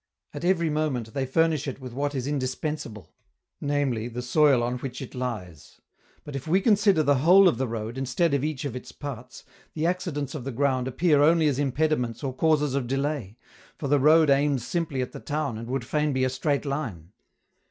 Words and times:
At 0.33 0.43
every 0.43 0.71
moment 0.71 1.13
they 1.13 1.27
furnish 1.27 1.67
it 1.67 1.79
with 1.79 1.93
what 1.93 2.15
is 2.15 2.25
indispensable, 2.25 3.13
namely, 3.61 4.07
the 4.07 4.23
soil 4.23 4.63
on 4.63 4.79
which 4.79 4.99
it 4.99 5.13
lies; 5.13 5.79
but 6.23 6.35
if 6.35 6.47
we 6.47 6.59
consider 6.59 7.03
the 7.03 7.17
whole 7.19 7.47
of 7.47 7.59
the 7.59 7.67
road, 7.67 7.99
instead 7.99 8.33
of 8.33 8.43
each 8.43 8.65
of 8.65 8.75
its 8.75 8.91
parts, 8.91 9.43
the 9.75 9.85
accidents 9.85 10.33
of 10.33 10.43
the 10.43 10.51
ground 10.51 10.87
appear 10.87 11.21
only 11.21 11.47
as 11.47 11.59
impediments 11.59 12.23
or 12.23 12.33
causes 12.35 12.73
of 12.73 12.87
delay, 12.87 13.37
for 13.77 13.87
the 13.87 13.99
road 13.99 14.31
aims 14.31 14.65
simply 14.65 15.03
at 15.03 15.11
the 15.11 15.19
town 15.19 15.55
and 15.55 15.67
would 15.67 15.85
fain 15.85 16.13
be 16.13 16.23
a 16.23 16.31
straight 16.31 16.65
line. 16.65 17.11